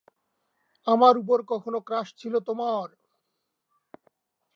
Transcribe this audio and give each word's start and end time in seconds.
আমার 0.87 1.13
ওপর 1.17 1.39
কখনো 1.51 1.79
ক্রাশ 1.87 2.07
ছিল 2.17 2.33
তোমার? 2.47 2.87